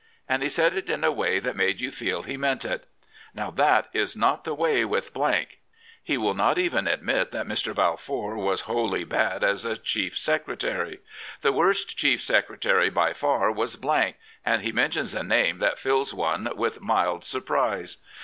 And 0.27 0.41
he 0.41 0.49
said 0.49 0.75
it 0.75 0.89
in 0.89 1.03
a 1.03 1.11
way 1.11 1.37
that 1.39 1.55
made 1.55 1.79
you 1.79 1.91
feel 1.91 2.23
he 2.23 2.35
meant 2.35 2.65
it. 2.65 2.87
Now 3.35 3.51
that 3.51 3.87
is 3.93 4.15
not 4.15 4.45
the 4.45 4.55
way 4.55 4.83
with." 4.83 5.11
He 6.03 6.17
will 6.17 6.33
not 6.33 6.57
even 6.57 6.87
admit 6.87 7.29
that 7.29 7.45
Mr. 7.45 7.75
Balfour 7.75 8.35
was 8.35 8.61
wholly 8.61 9.03
bad 9.03 9.43
as 9.43 9.63
a 9.63 9.77
Chief 9.77 10.17
Secretary." 10.17 11.01
The 11.43 11.53
worst 11.53 11.95
Chief 11.99 12.19
Secretary 12.23 12.89
by 12.89 13.13
far 13.13 13.51
was 13.51 13.79
/' 14.15 14.43
and 14.43 14.63
he 14.63 14.71
mentions 14.71 15.13
a 15.13 15.21
name 15.21 15.59
that 15.59 15.77
fills 15.77 16.15
one 16.15 16.49
with 16.55 16.81
mild 16.81 17.23
surprise. 17.23 17.97